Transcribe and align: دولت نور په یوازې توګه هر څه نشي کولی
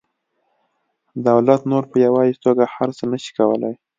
دولت 1.27 1.61
نور 1.71 1.83
په 1.91 1.95
یوازې 2.05 2.35
توګه 2.45 2.63
هر 2.75 2.89
څه 2.97 3.03
نشي 3.11 3.31
کولی 3.37 3.73